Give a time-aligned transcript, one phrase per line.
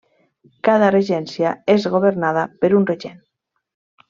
[0.67, 3.23] Cada regència és governada per un regent.